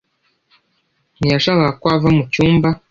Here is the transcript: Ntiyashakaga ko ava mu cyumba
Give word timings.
Ntiyashakaga 1.17 1.69
ko 1.79 1.85
ava 1.95 2.09
mu 2.15 2.23
cyumba 2.31 2.67